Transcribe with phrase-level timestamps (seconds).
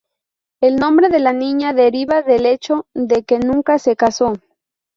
[0.63, 4.33] El nombre de la niña deriva del hecho de que nunca se casó.